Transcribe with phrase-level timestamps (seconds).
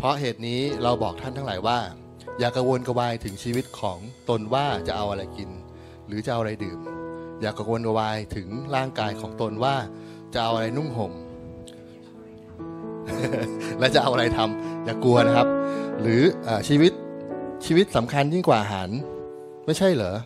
[0.00, 1.78] เพราะเหตุนี้เราบอกท่านทั้งหลายว่า
[2.38, 5.50] อย่ากังวลกระวายถึงชีวิตของตนว่าจะเอาอะไรกิน
[6.06, 6.78] หรือจะเอาอะไรดื่ม
[7.40, 9.76] อย่ากังวลกระวายถึงร่างกายของตนว่า
[10.34, 11.12] จะเอาอะไรนุ่งห่ม
[13.78, 15.48] และจะเอาอะไรทำ อย่ากลัวนะครับ
[16.00, 16.92] หรืออชีวิต
[17.66, 18.88] ชีวิตสำคัญยิ่งกว่าอาหาร
[19.66, 20.16] ไม่ใช่เหรอ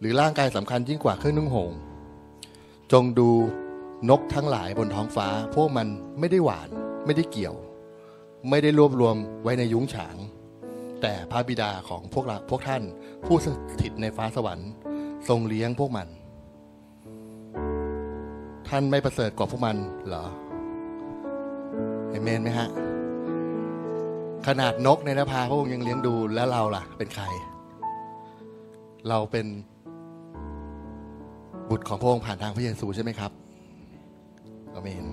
[0.00, 1.72] หรือร่างกายสำคัญยิ่งกว่าเครื่องนุ่งห่ม
[2.92, 3.30] จงดู
[4.10, 5.86] นกทั้งหลายบนท้องฟ้า พวกมัน
[6.18, 6.68] ไม่ได้หวาน
[7.06, 7.56] ไม่ได้เกี่ยว
[8.50, 10.16] ไม่ได้รวบรวมไว้ในยุ้งฉาง
[11.02, 12.82] แต่พระบิดาของพวกเราพวกท่าน
[13.26, 13.46] ผู้ส
[13.82, 14.70] ถิตในฟ้าสวรรค์
[15.28, 16.08] ทรงเลี้ยงพวกมัน
[18.68, 19.76] ท่านไม่ประเสริฐกว่าพวกมัน
[20.06, 20.24] เหรอ
[22.10, 22.68] เอเมนไหมฮะ
[24.46, 27.24] ขนาดนกในนภาพระองค์ยังเลี้ยงดูแล้วเราล่ะ เป็นใคร
[29.08, 29.46] เราเป็น
[31.70, 33.32] บุตรของพระองค์ผ่านทางพระเยซูใช่ไหมครับ
[34.74, 35.06] อเมน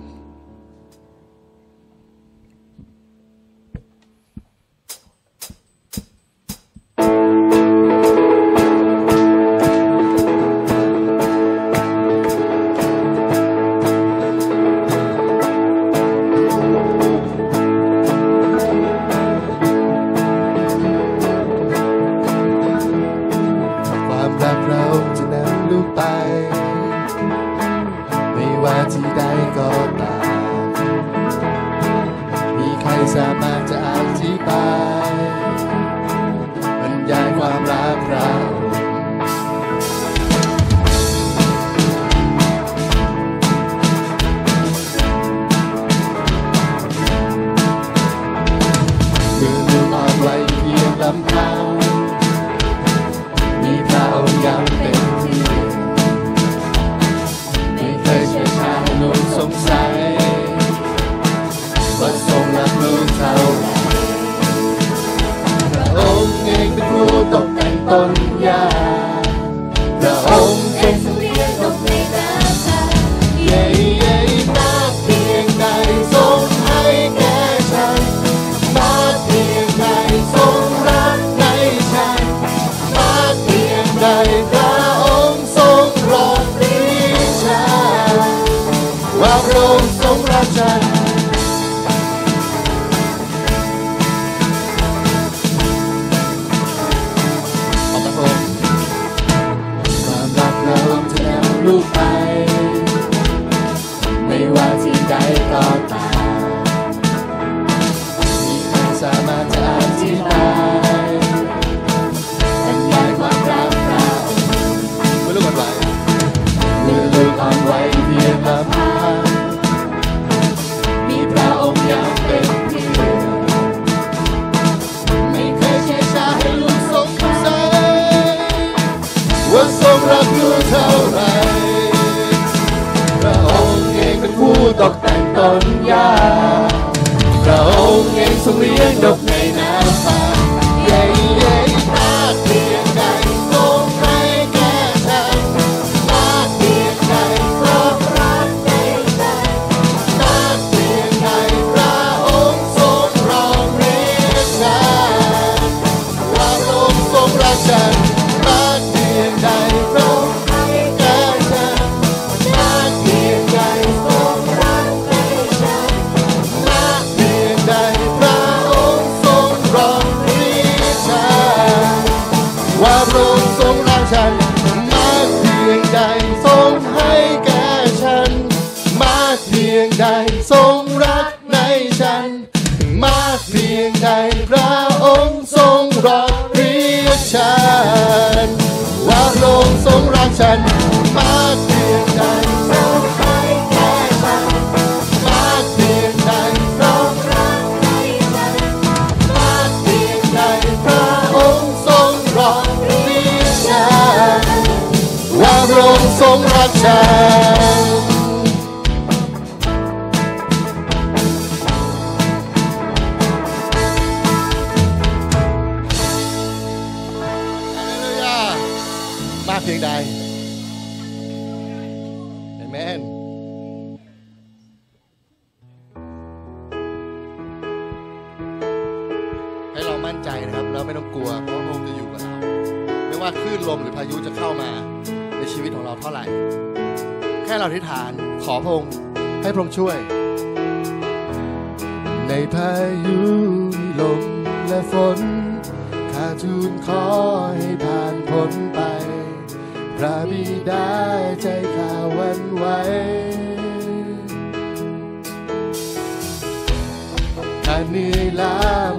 [257.90, 258.54] เหนื่อยล้า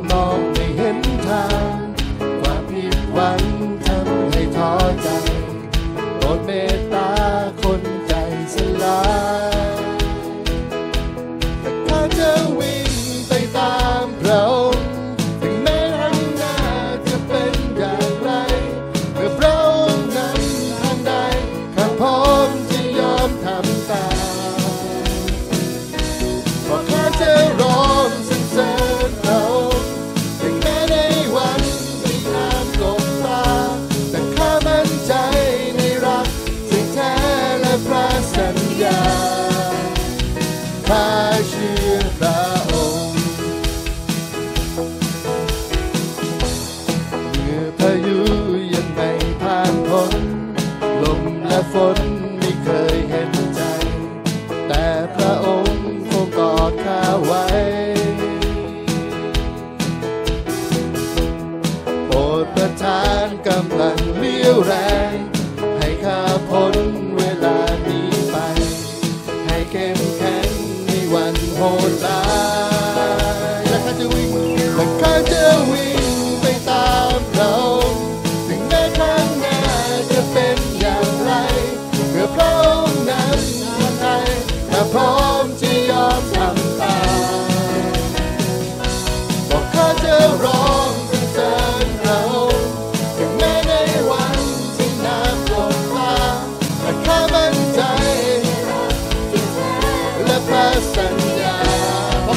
[0.09, 1.74] มองไม่เห็นทาง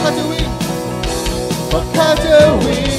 [0.08, 0.36] What can we?
[1.70, 2.97] What can we?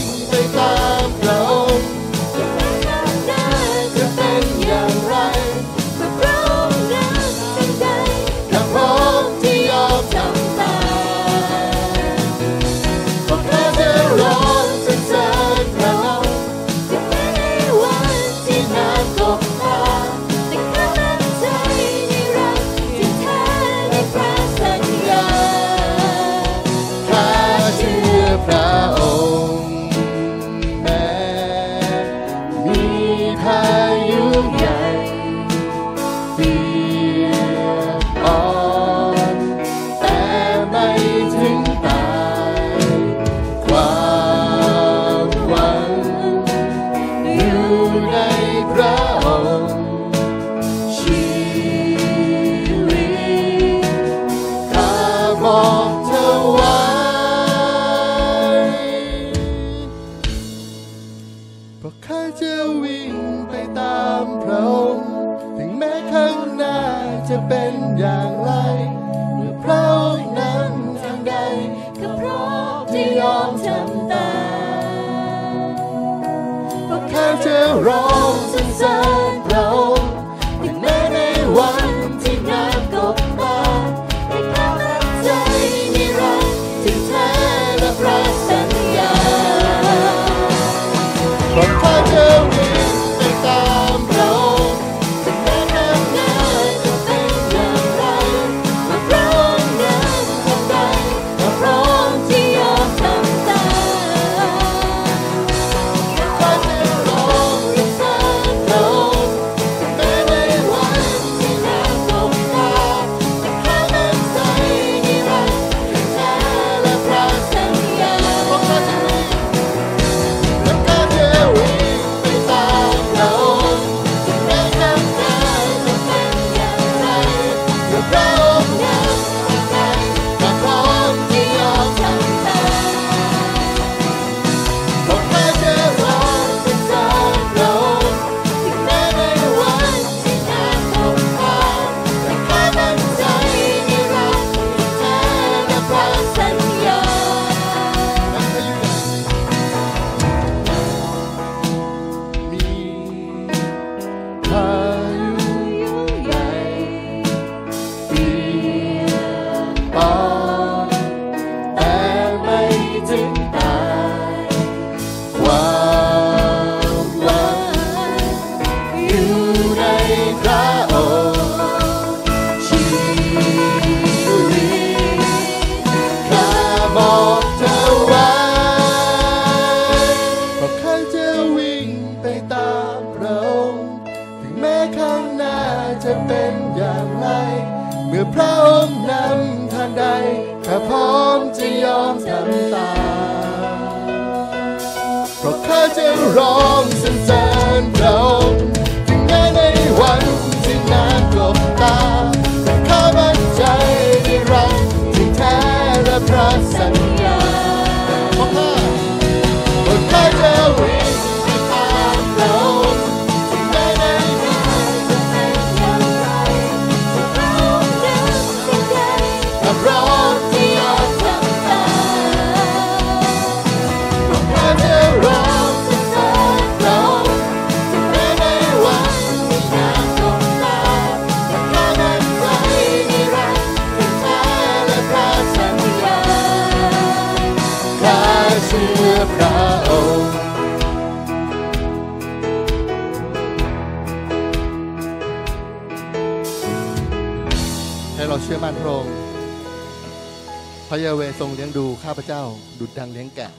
[250.91, 252.43] พระยาเวทรงเลี้ยงดูข้าพเจ้า
[252.79, 253.51] ดุดดังเลี้ยงแกะ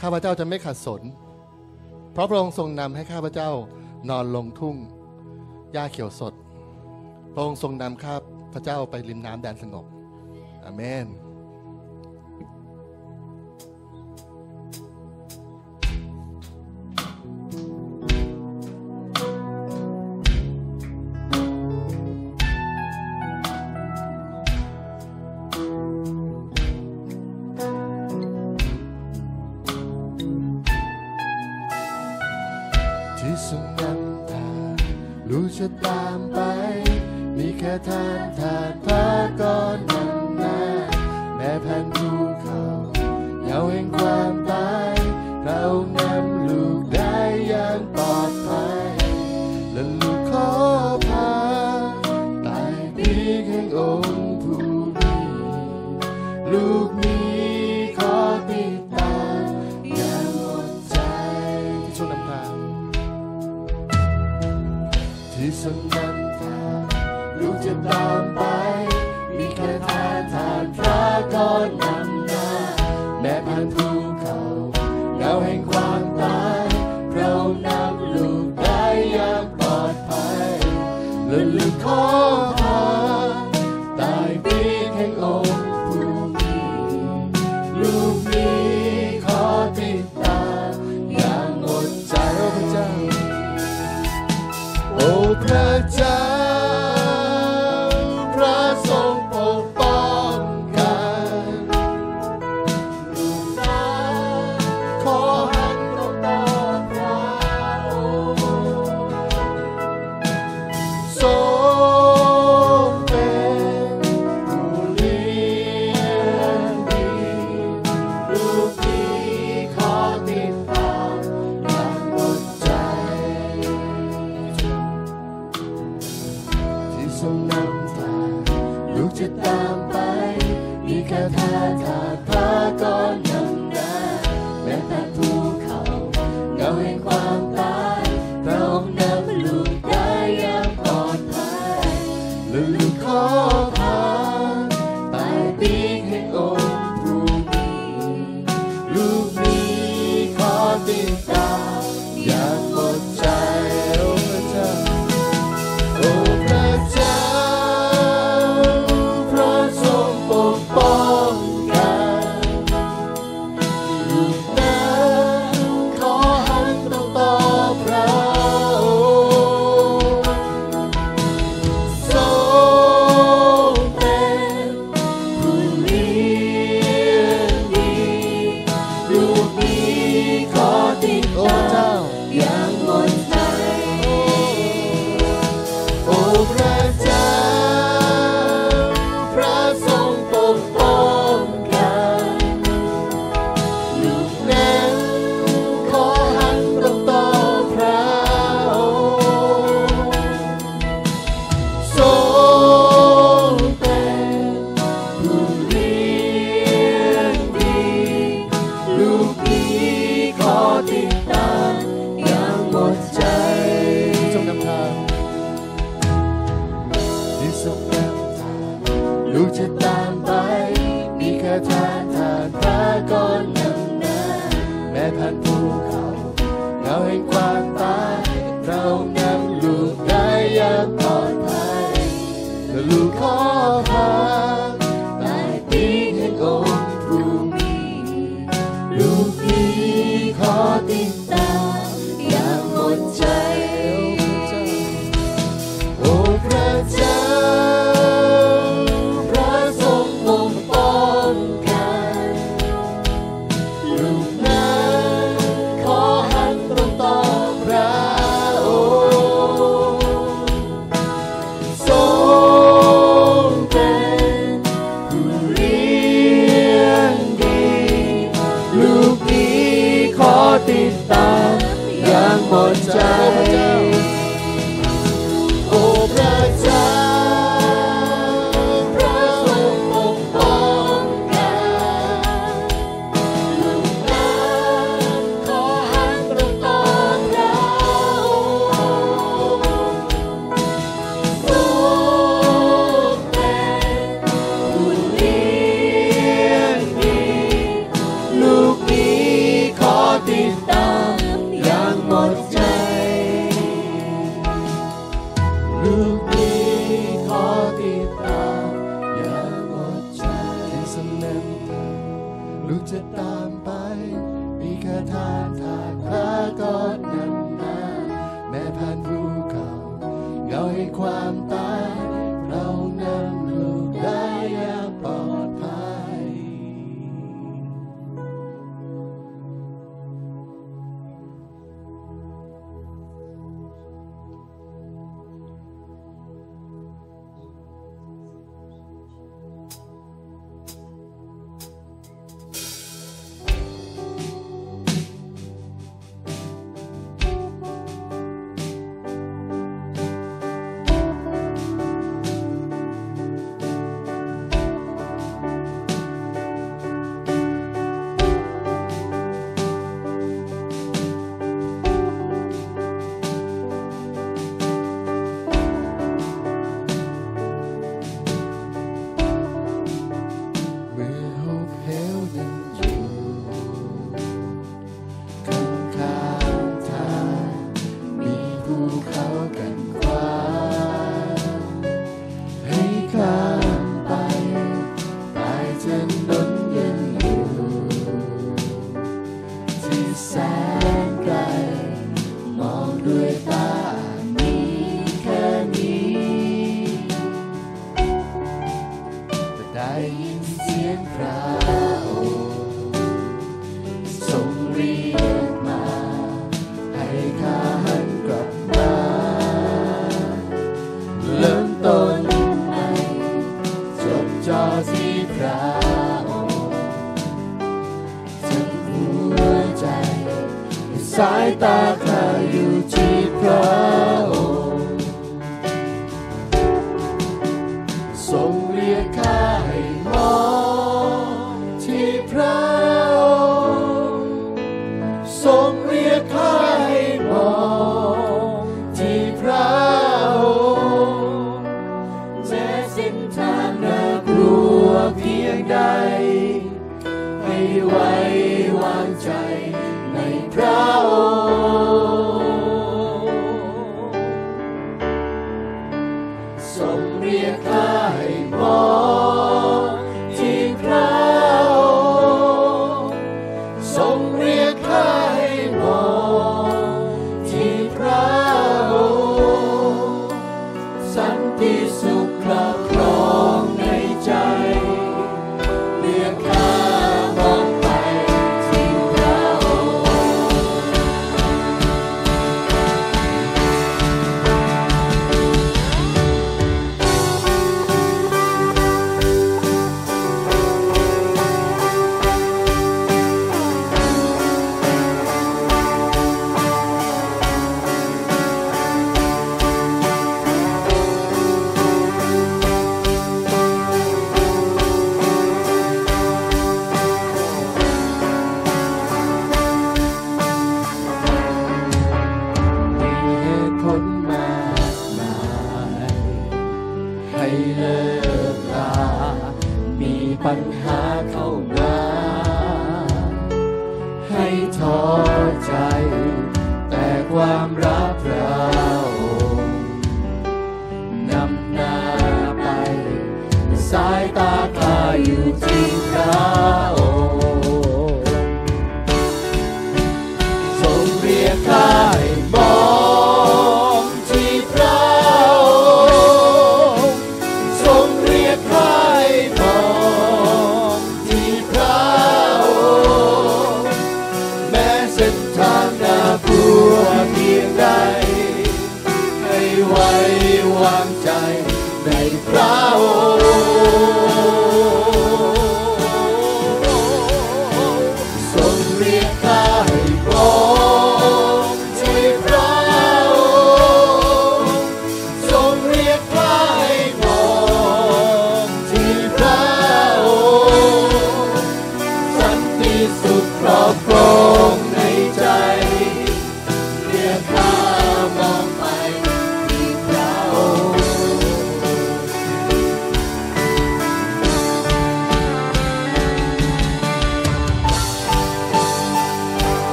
[0.00, 1.02] ข้าพเจ้าจะไม่ขัดสน
[2.12, 3.50] เพราะพระองค์ทรงนำให้ข้าพเจ้า
[4.10, 4.76] นอนลงทุ่ง
[5.72, 6.34] หญ้าเขียวสด
[7.34, 8.14] พระองค์ทรงนำข้า
[8.54, 9.86] พเจ้าไปริมน้ำแดนสงบ
[10.64, 11.06] อเมน
[56.52, 57.01] Look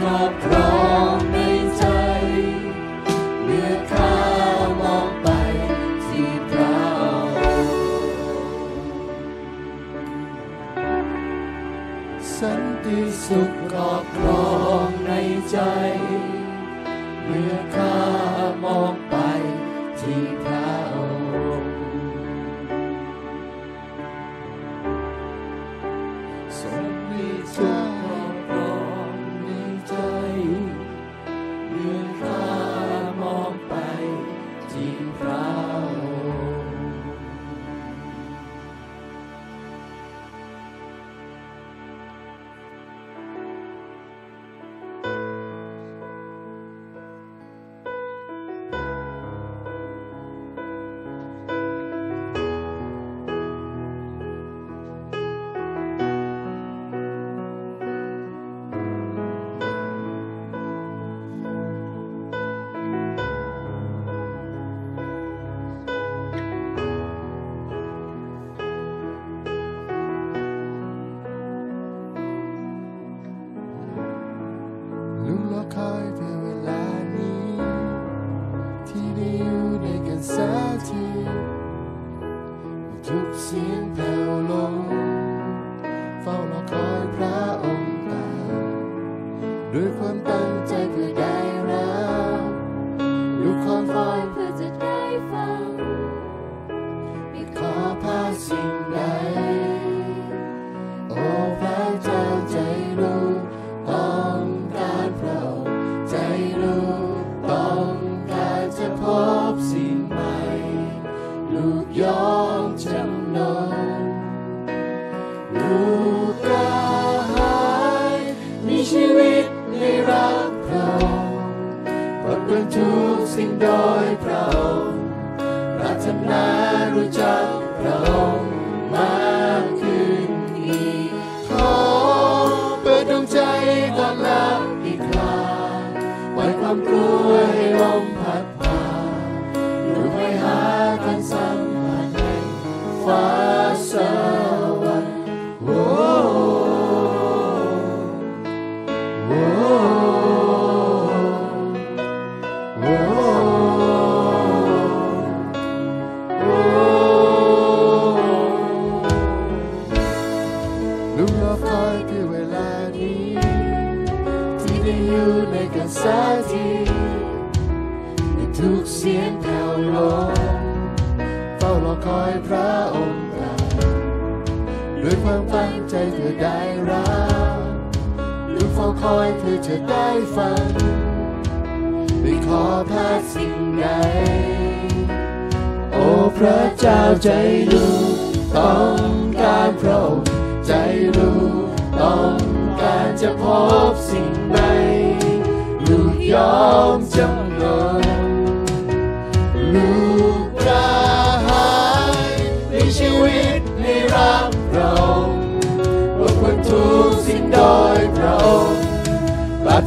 [0.00, 0.59] not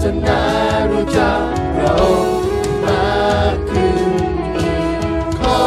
[0.04, 0.42] ฒนา
[0.92, 1.42] รู้จัก
[1.76, 1.96] เรา
[2.86, 4.10] มากขึ้น
[4.58, 4.98] อีก
[5.39, 5.62] ขอ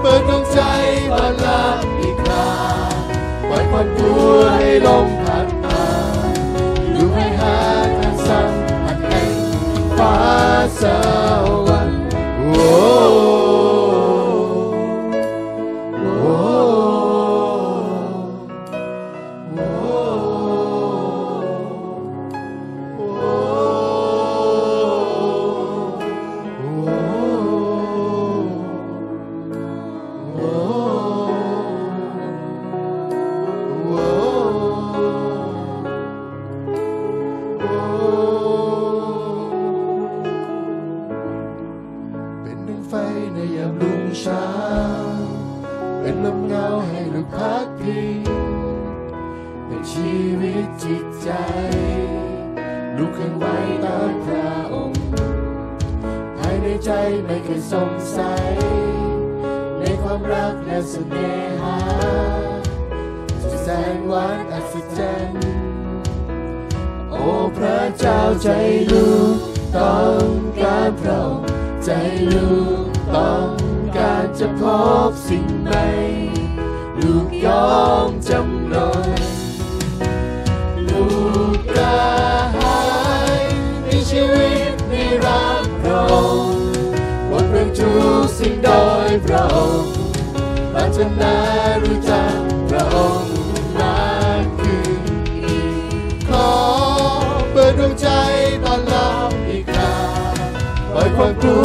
[0.00, 0.60] เปิดดวงใจ
[1.12, 1.62] มาลา
[2.00, 2.48] อีกครา
[3.48, 5.82] ปล่อยความกลัวให้ลมพัดมา
[6.94, 7.56] ดูให้หา
[7.98, 8.52] ทางสัม
[8.84, 9.32] ผันแห่ง
[9.98, 10.16] ฟ้า
[10.80, 11.57] สวรรค์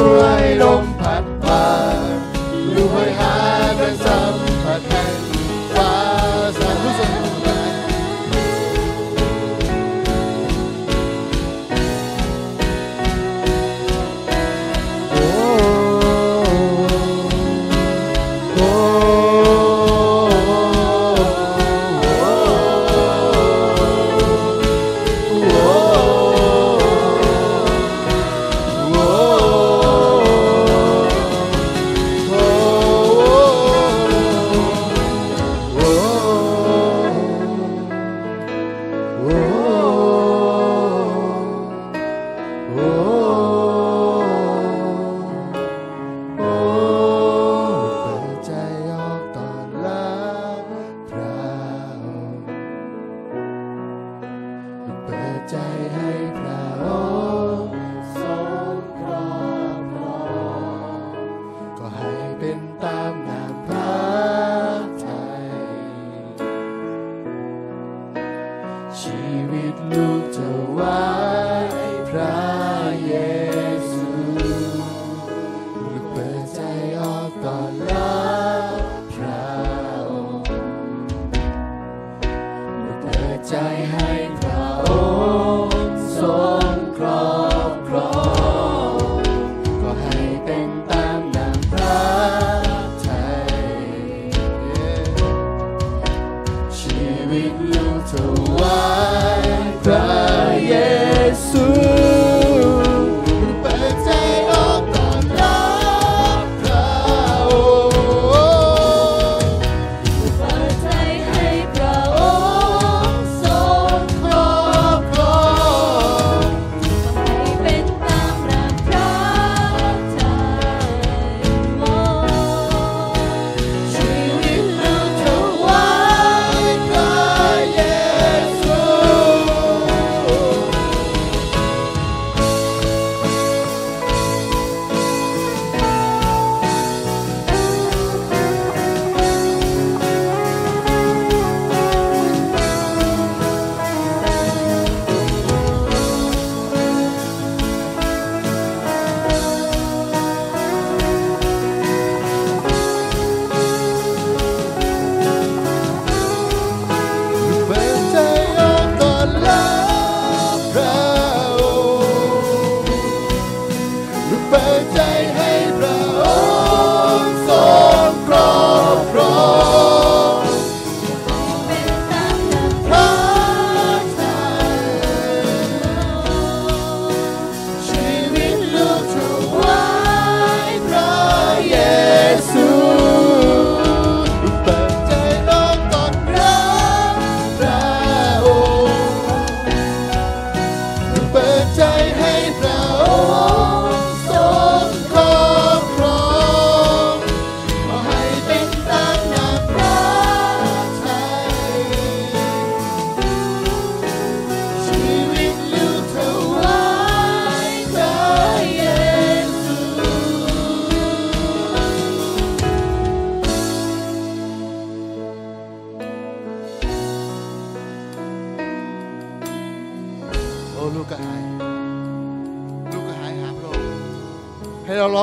[0.04, 0.92] nuôi lông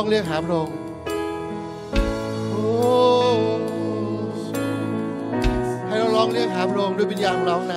[0.00, 0.76] องเรียกหาพระองค์
[5.86, 7.74] ให้เราร้องเรียกหาพระองค์ด้วยวิญญาณของเราใน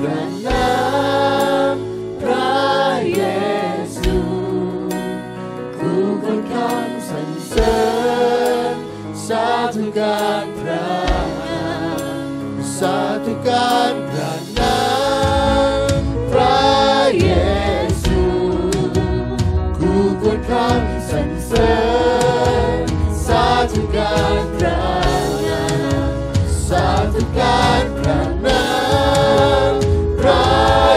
[0.00, 0.37] 拜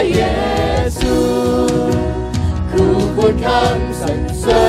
[0.10, 0.22] เย
[1.00, 1.16] ซู
[2.72, 4.66] คือผู้ทำสรรเสริ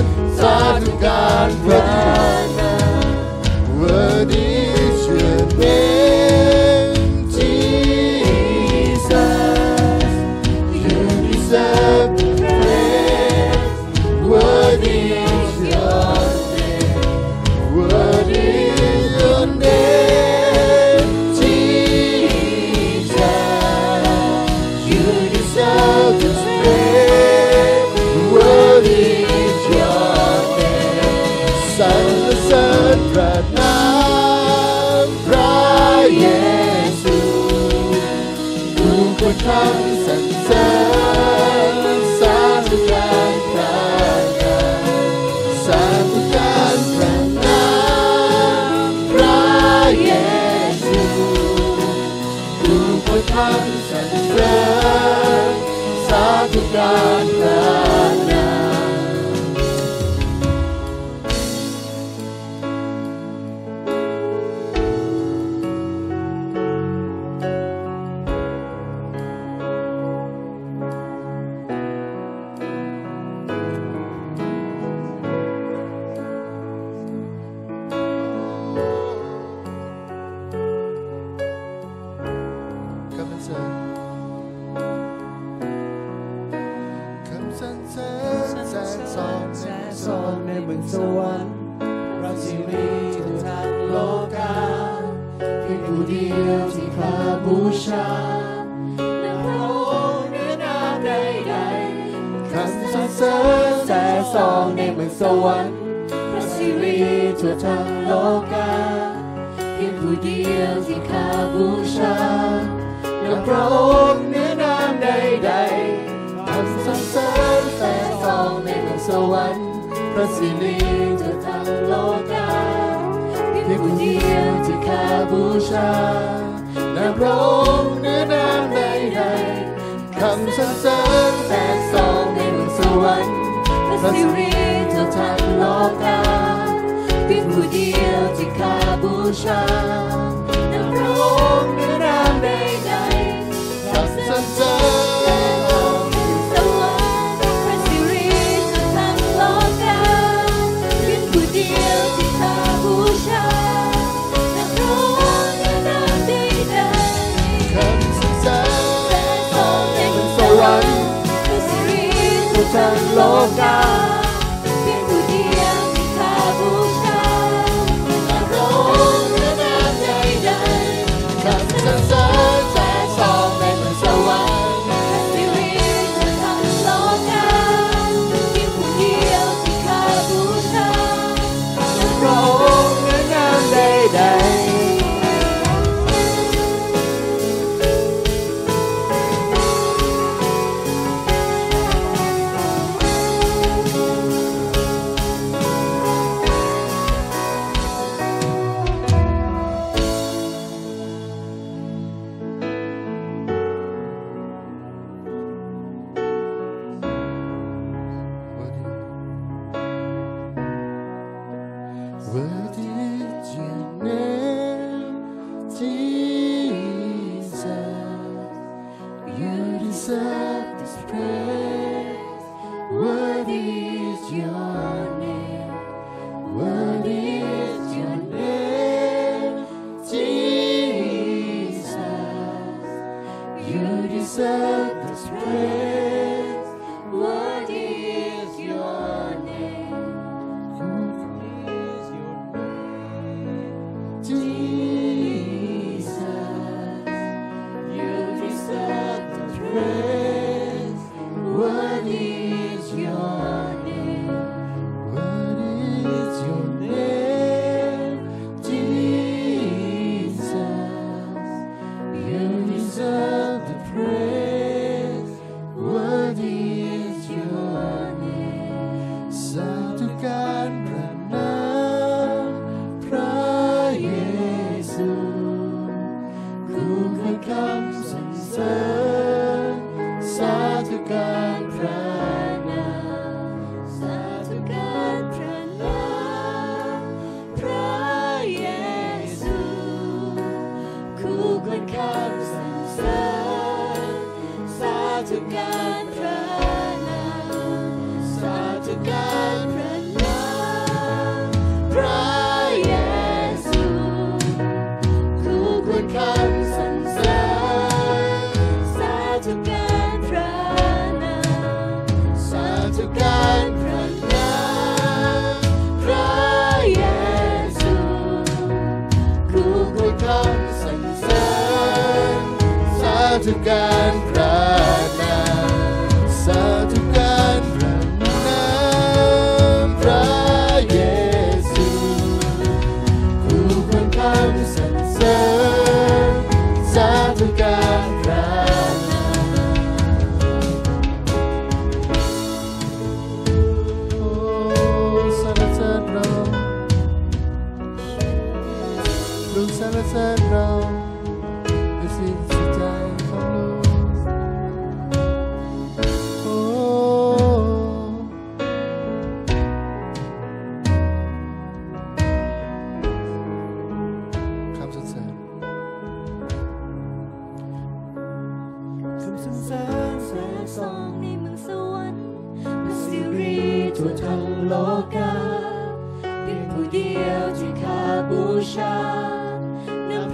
[0.00, 0.02] ญ
[0.38, 2.37] สาธุการพระ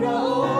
[0.05, 0.53] เนื้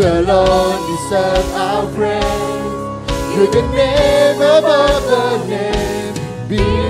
[0.00, 3.36] You alone deserve our praise.
[3.36, 6.48] You're the name above the name.
[6.48, 6.89] Be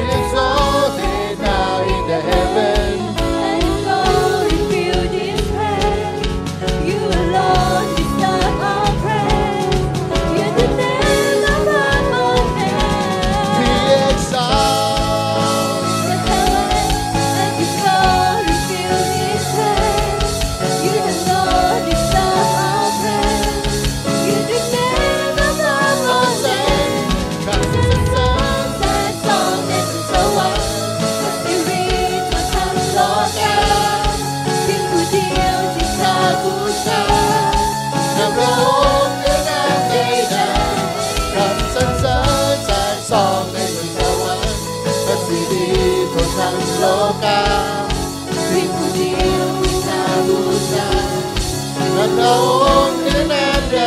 [52.31, 53.79] ระองค์ด้วยนามใด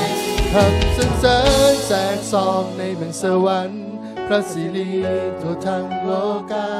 [0.00, 1.38] ๆคำสรรเสริ
[1.72, 3.86] ญแสงสองในเมืองสวรรค์
[4.26, 4.90] พระสิริ
[5.40, 6.10] ทั่วทั้งโล
[6.52, 6.72] กา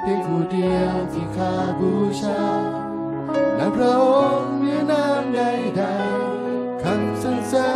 [0.00, 2.42] เพียงผู้เดียวที่ข้าบูชา
[3.56, 4.06] และพระอ
[4.38, 7.68] งค์มีนามใดๆคำสรรเสริ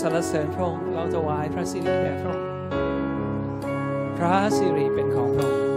[0.00, 2.48] สรรเสริญพระองค์เราถวายพระสิริแด่พระองค์
[4.18, 5.68] พระสิริเป็นของพระองค์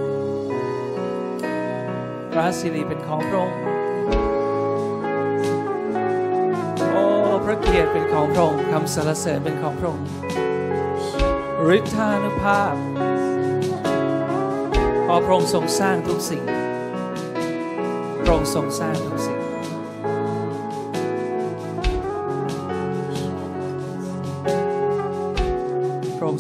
[2.34, 3.58] พระสิริเป็นของพระองค์
[6.92, 7.06] โอ้
[7.46, 10.08] พระเกียรติเป็นของพระองค์คำสรรเสริญเป็นของพระองค์
[11.78, 12.76] ฤทธานุภาพ
[15.04, 16.44] เพราะพระองค์ทรงสร้างทุกสิ่ง
[18.22, 19.33] พระองค์ทรงสร้างทุกสิ่ง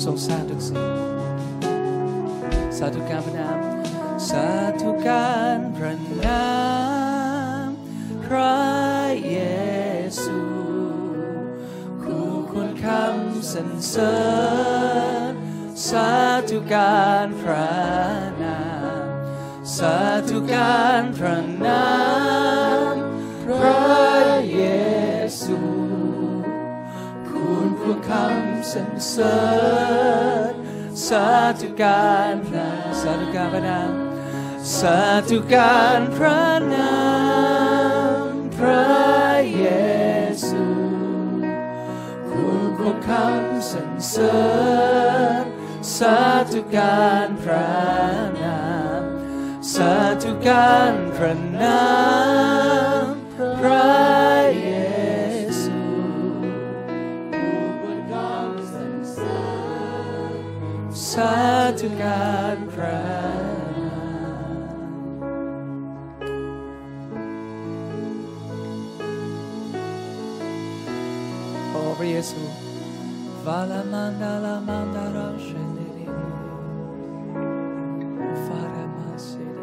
[0.03, 0.83] ทรงสร้างทุกสิ่ง
[2.77, 3.59] สาธุการพระนาม
[4.29, 4.47] สา
[4.81, 5.95] ธุการพระ
[6.25, 6.45] นา
[7.65, 7.69] ม
[8.23, 8.57] พระ
[9.27, 9.37] เย
[10.21, 10.39] ซู
[12.01, 14.15] คู่ควรคำสรรเสริ
[15.29, 15.31] ญ
[15.87, 16.11] สา
[16.49, 17.73] ธุการพระ
[18.43, 18.61] นา
[19.03, 19.07] ม
[19.77, 19.97] สา
[20.29, 21.87] ธุการพระนา
[22.93, 22.95] ม
[23.43, 23.83] พระ
[24.53, 24.61] เย
[25.41, 25.57] ซู
[27.27, 29.37] คุณควรคำสรรเสริ
[29.81, 31.27] ญา
[31.61, 32.69] ธุการพระ
[33.01, 33.91] สาธุการพระนาม
[34.77, 34.99] สา
[35.29, 36.43] ธุการพระ
[36.73, 36.95] นา
[38.29, 38.85] มพระ
[39.55, 39.65] เย
[40.47, 40.65] ซู
[42.29, 44.37] คุณควรคำสรรเสริ
[45.41, 45.43] ญ
[45.97, 46.17] สา
[46.51, 47.71] ธุการพระ
[48.41, 48.61] นา
[48.99, 49.01] ม
[49.73, 49.93] สา
[50.23, 51.81] ธุการพระนา
[52.81, 52.82] ม
[61.13, 63.37] side to God and cry.
[71.77, 72.41] Over Yesu.
[73.45, 76.07] Vala mandala mandara shendiri.
[78.45, 79.53] Fara masiri.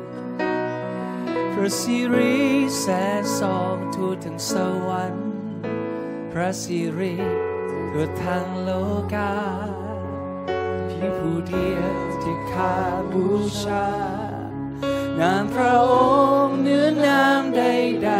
[1.54, 4.66] For series and song to ten so
[5.00, 5.18] one.
[6.32, 7.14] พระสิริ
[7.90, 8.70] คือทางโล
[9.14, 9.30] กา
[11.06, 11.92] ยงผู้เดียว
[12.22, 12.74] ที่ข้า
[13.12, 13.26] บู
[13.62, 13.88] ชา
[15.20, 15.94] นามพระอ
[16.46, 18.10] งค์เนื้อนามใด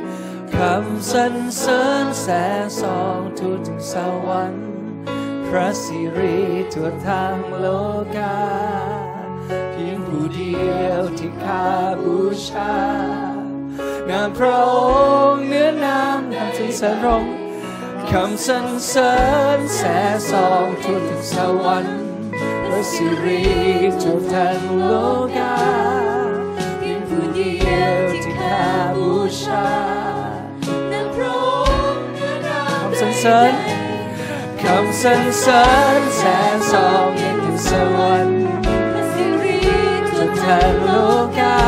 [0.00, 2.26] ๆคำสรรเสริญแส
[2.62, 3.94] งส่องทั่วถึงส
[4.26, 4.68] วรรค์
[5.46, 6.38] พระสิริ
[6.74, 7.66] ทั่วทางโล
[8.16, 8.38] กา
[9.70, 11.68] เพียงผู้เดียวที่ข้า
[12.04, 12.18] บู
[12.48, 12.74] ชา
[14.08, 14.74] นามพระอ
[15.32, 17.24] งค์เนื้อนามคำสรรเสริญพรง
[18.10, 19.14] คำสรรเสริ
[19.58, 19.82] ญแส
[20.12, 22.03] งส่องทั่วถึงสวรรค์
[22.68, 23.42] พระสิริ
[24.02, 24.92] ทั่วทั้งโล
[25.36, 25.56] กา
[26.78, 28.62] เพียงผู้เดียวที่ข้า
[28.96, 29.68] บูชา
[30.92, 31.46] นางพระอ
[31.94, 32.46] งค์เนื้อม
[32.80, 33.52] คำสรรเสริญ
[34.62, 35.64] คำสรรเสริ
[35.98, 36.22] ญแส
[36.54, 38.38] งสองเยังถึงสวรรค์
[38.92, 39.58] พระสิริ
[40.08, 40.90] ทั่วทั้งโล
[41.38, 41.58] กา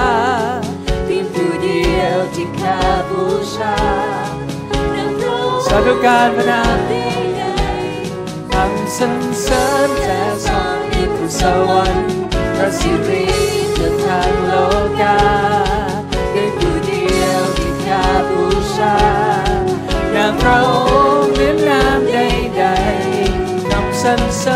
[1.05, 3.24] เพียงผู้เดียวที่ข้าบู
[3.55, 3.76] ชา
[4.94, 6.78] นางพระองค์สาธุการพระนาม
[8.51, 10.55] คำสรรเสริญแสงสอง
[11.41, 12.14] สวรรค์
[12.57, 13.24] พระสิริ
[13.79, 14.53] จะทางโล
[15.01, 15.18] กา
[16.33, 18.47] ได้ผู้เดียวที่ข้าบู
[18.77, 18.99] ชา
[20.12, 20.72] อย่างพระอ
[21.22, 24.55] งค์เหนือน้ำใดๆคำสรรเสริ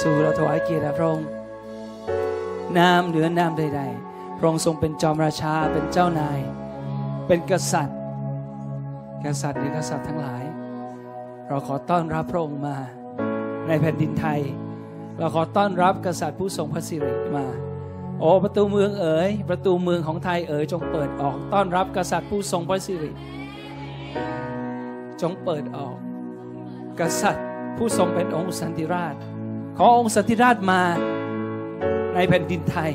[0.00, 1.28] ซูเราถวายเกียรติพระองค์
[2.78, 6.40] นามเหนือนามใด ๆ พระองค์ทรงเป็นจอมราชาเป็นเจ้านาย
[7.26, 7.98] เป็นกษัตริย์
[9.24, 10.44] กษัตริย์หรือกษัตริย์ทั้งหลาย
[11.48, 12.76] เราขอต้อนรับพระองค์มา
[13.66, 14.40] ในแผ่นดินไทย
[15.18, 17.46] เราขอต้อนรับกษัตริย์ผู้ทรงพระสิริมา
[18.18, 23.10] โอ้ประตูเมืองเอ๋ยประตูเมืองของไทยเอ๋ยจงเปิดออกต้อนรับกษัตริย์ผู้ทรงพระสิริ
[25.20, 25.96] จงเปิดออก
[27.00, 27.46] กษัตริย์
[27.76, 29.16] ผู้ทรงเป็นองค์สันติราช
[29.76, 30.82] ขอองค์สันติราชมา
[32.14, 32.90] ในแผ่นดินไทย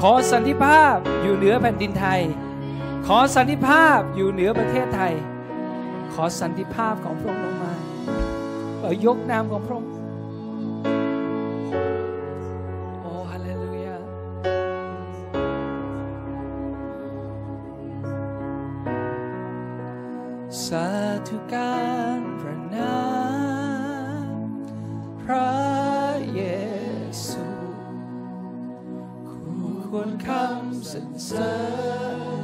[0.00, 2.20] ขอสันติภาพอยู่เหนือแผ่นดินไทย
[3.06, 5.14] ขอสันติภาพอยู่เหนือประเทศไทย
[6.14, 7.74] ขอสันติภาพของพระองค์ลงมา
[8.80, 9.90] เรายกนามของพระองค์
[13.02, 13.96] โอ้ฮาเลลูยา
[20.64, 20.86] สา
[21.28, 21.74] ธุกา
[22.18, 23.13] รพระนาม
[25.24, 25.54] พระ
[26.34, 26.42] เย
[27.26, 27.46] ซู
[29.28, 31.54] คู่ควรคำสรรเสริ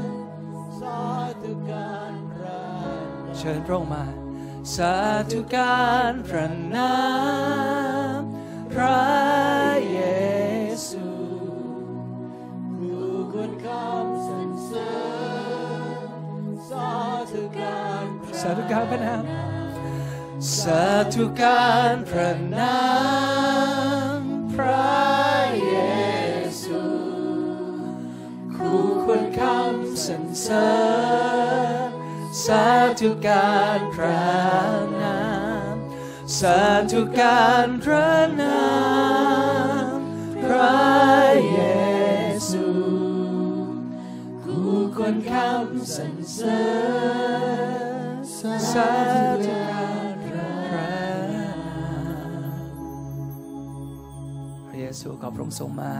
[0.02, 0.06] ญ
[0.80, 1.00] สา
[1.42, 2.62] ธุการพระ
[3.38, 4.04] เชิญพระองค์มา
[4.74, 4.94] สา
[5.30, 6.94] ธุการพระนา
[8.18, 8.20] ม
[8.72, 9.00] พระ
[9.92, 10.00] เย
[10.88, 11.06] ซู
[12.76, 14.92] ผู้ควรคำสรรเสริ
[16.42, 16.90] ญสา
[17.32, 19.49] ธุการพระสาธุการพระนาม
[20.48, 22.80] สาธุการพระนา
[24.20, 24.22] ม
[24.52, 24.98] พระ
[25.66, 25.76] เย
[26.62, 26.82] ซู
[28.54, 30.70] คู่ควรคำสรรเสริ
[31.88, 31.90] ญ
[32.44, 32.66] สา
[33.00, 34.24] ธุการพระ
[35.02, 35.20] นา
[35.72, 35.76] ม
[36.38, 36.60] สา
[36.92, 38.10] ธุการพระ
[38.40, 38.62] นา
[39.94, 39.98] ม
[40.42, 40.74] พระ
[41.50, 41.60] เย
[42.50, 42.66] ซู
[44.42, 46.62] คู่ควรคำสรรเสริ
[48.12, 48.16] ญ
[48.72, 49.79] สาธุการ
[55.00, 55.92] ซูขอพระองค์ทรงมา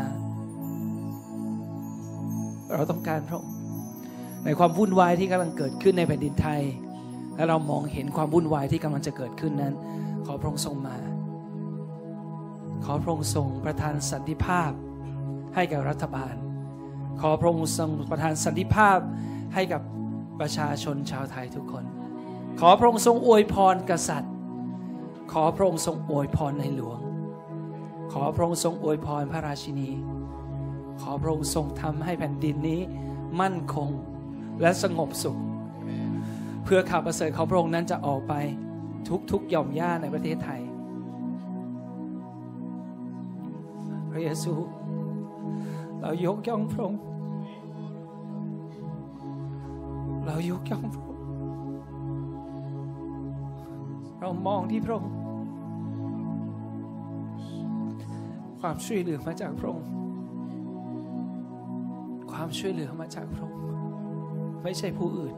[2.72, 3.54] เราต้องการพระองค์
[4.44, 6.62] ในความวุ่นวายที่กำลังเกิดขึ้นในแผ่นดินไทย
[7.36, 9.74] และเรามองเห็นความวุ่นวายที่กำลังจะเกิดขึ้นนั้น
[10.26, 10.98] ขอพระองค์ทรงมา
[12.84, 14.70] ขอพระองค์ทรงประทานสันติภาพ
[15.54, 16.34] ให้กับรัฐบาล
[17.20, 18.98] ขอพระองค์ทรงประทานสันติภาพ
[19.54, 19.82] ให้กับ
[20.40, 21.84] ประชาชนชาวไทยทุกคน
[22.60, 24.32] ขอพระองค์ทรงอวยพรกษัตริย์
[25.32, 27.00] ขอพระองค์ทรงอวยพรในหลวง
[28.12, 29.90] ขอพระองค์ทรงอวยพรพระราชินี
[31.00, 32.80] ขอพระองค์ทรงทำให้แผ่นดินนี้
[33.40, 33.90] มั่นคง
[34.60, 35.38] และสงบสุข
[36.64, 38.34] เพื่อข่าวประเสริฐของพระองค์นั้นจะออกไป
[39.30, 40.60] ทุกๆหย่อมย่าในประเทศไทย
[44.10, 44.54] พระเยซู
[46.00, 47.00] เรายกย่องพระองค์
[50.26, 51.24] เรายกย่องพระองค์
[54.20, 55.12] เรามองที่พระองค์
[58.60, 59.88] ความช่วยเหลือมาจากพระองค์
[62.32, 63.60] ความช่วยเหลือมาจากพระองค์
[64.62, 65.34] ไม่ใช่ผู้อื่น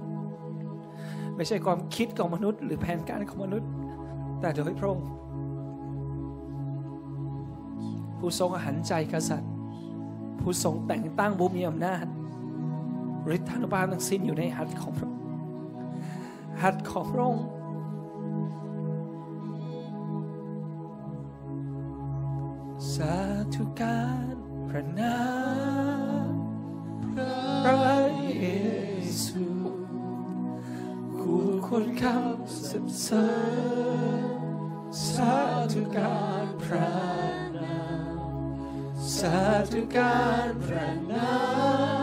[1.36, 3.68] ไม่ใช่ความคิดของมนุษย์ หรือแผนการของมนุษย์
[4.40, 5.08] แต่โดยพระองค์
[8.18, 9.52] ผู้ทรงหารใจกษัตริย์
[10.40, 12.06] ผู้ทรงแต่งตั้งบุมีอำนาจ
[13.36, 15.10] ฤทธานุภาพทั้งสิ้นอยู่ในหัตถ์ของพระ
[16.62, 24.02] หัตถ์ของพระองค์าธุกา
[24.34, 24.36] ร
[24.68, 25.18] พระนา
[26.26, 26.32] ม
[27.62, 28.00] พระ
[28.38, 28.46] เย
[29.24, 29.44] ซู
[31.18, 33.28] คู่ควรคำสรรเสริ
[34.36, 34.40] ญ
[35.10, 35.34] สา
[35.72, 36.92] ธุการพระ
[37.56, 37.80] นา
[38.14, 38.18] ม
[39.16, 39.38] สา
[39.72, 41.30] ธุการพระนา
[42.00, 42.01] ม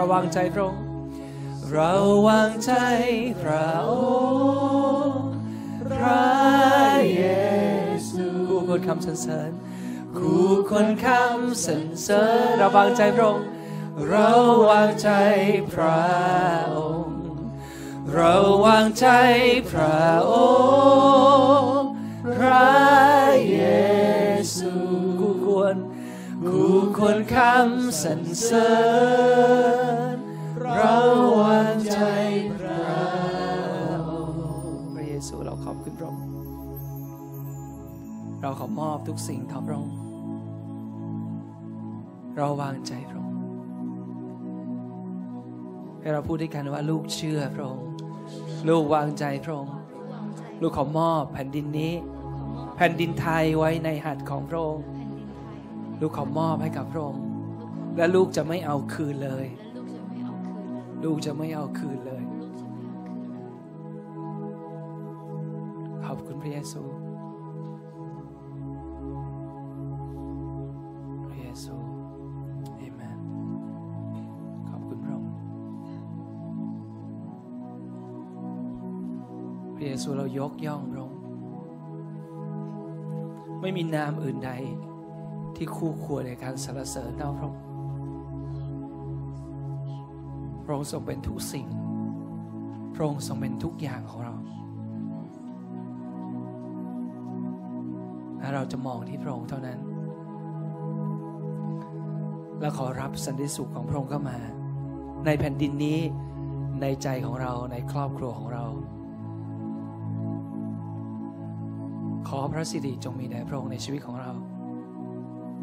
[0.00, 0.82] เราวางใจพระองค์
[1.70, 1.92] เรา
[2.28, 2.72] วางใจ
[3.40, 3.92] พระอ
[5.06, 5.24] งค์
[5.82, 6.28] พระ
[7.14, 7.24] เย
[8.10, 9.50] ซูคู่ควรคำสรรเสริญ
[10.18, 13.46] คู่ควรคำสรรเสริญเราวางใจพระองค์
[14.08, 14.30] เรา
[14.68, 15.08] วางใจ
[15.72, 16.02] พระ
[16.74, 17.18] องค์
[18.12, 18.34] เรา
[18.64, 19.06] วางใจ
[19.70, 20.34] พระอ
[21.60, 21.90] งค์
[22.36, 22.70] พระ
[23.50, 23.60] เย
[24.56, 24.72] ซู
[25.20, 25.76] คู่ควร
[26.48, 28.70] คู่ควรคำสรรเสริ
[29.88, 29.89] ญ
[30.76, 30.96] เรา
[31.40, 31.98] วางใจ
[32.54, 32.82] พระ
[34.10, 36.24] องค์พระเยซูเราขอบคุณพระองค์
[38.40, 39.96] เราขอมอบทุกสิ่งต่อพระองค์
[42.36, 43.36] เราวางใจพระองค์
[46.00, 47.86] ให้เราพูดด้วยกันว่าลูกเชื่อพระองค์
[48.68, 49.74] ลูกวางใจพระองค์
[50.60, 51.92] ลูกขอมอบแผ่นดินนี้
[52.76, 54.84] แผ่นดินไทยไว้ในหัตถ์ของพระองค์
[56.00, 57.22] ลูกขอมอบให้กับพระองค์
[57.96, 59.46] และลูกจะไม่เอาคืนเลย
[61.04, 62.24] ลูกจะไม่เอาคืนเลย
[66.04, 66.82] ขอบคุณพระเยซู
[71.28, 71.76] พระเยซู
[72.76, 73.18] เอเมน
[74.68, 75.34] ขอบคุณพระองค์
[79.74, 81.20] พระเยซูเรายกย่องพระองค์
[83.60, 84.50] ไม่มีนามอื่นใด
[85.56, 87.60] ที่คู่ควรในการสรรเสริญเท่าพระองค์
[90.70, 91.66] ระองค์ทรงเป็นทุกสิ่ง
[92.94, 94.34] พระองค์ทรงเป็นทุกอย่างของเรา
[98.38, 99.78] และเราจะมองที่พระองค์เท่านั้น
[102.60, 104.38] และขอรับสันติสุขของพระองค์เข้ามา
[105.26, 105.98] ในแผ่นดินนี้
[106.82, 108.64] ในใจของเราในครอบครัวของเรา
[112.28, 114.30] ขอพระสิริจงมีแด่พระองค์ในชีวิตของเรา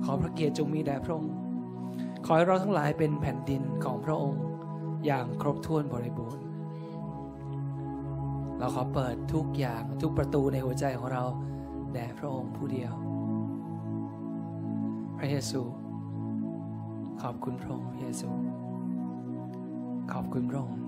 [0.03, 1.34] ขอพระเกียรติจงมีแด่พระองค์
[2.26, 4.41] ขอให้เราทั้งหลายเป็นแผ่นดินของพระองค์
[5.08, 6.43] อย่างครบถ้วนบริบูรณ์
[8.58, 11.24] เราขอเปิดทุกอย่างทุกประตูในหัวใจของเรา
[11.93, 12.93] แด่พระองค์ผู้เดียว
[15.18, 15.62] พระเยซู
[17.22, 18.30] ขอบคุณพระองค์พระเยซู
[20.12, 20.80] ขอบคุณพระองค์